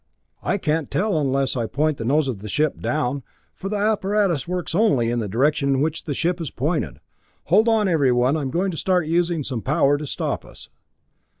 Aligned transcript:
"I 0.41 0.57
can't 0.57 0.89
tell 0.89 1.15
unless 1.19 1.55
I 1.55 1.67
point 1.67 1.99
the 1.99 2.05
nose 2.05 2.27
of 2.27 2.39
the 2.39 2.49
ship 2.49 2.79
down, 2.81 3.21
for 3.53 3.69
the 3.69 3.75
apparatus 3.75 4.47
works 4.47 4.73
only 4.73 5.11
in 5.11 5.19
the 5.19 5.27
direction 5.29 5.75
in 5.75 5.79
which 5.79 6.05
the 6.05 6.15
ship 6.15 6.41
is 6.41 6.49
pointed. 6.49 6.99
Hold 7.43 7.69
on, 7.69 7.87
everyone, 7.87 8.35
I 8.35 8.41
am 8.41 8.49
going 8.49 8.71
to 8.71 8.77
start 8.77 9.05
using 9.05 9.43
some 9.43 9.61
power 9.61 9.99
to 9.99 10.07
stop 10.07 10.43
us." 10.43 10.69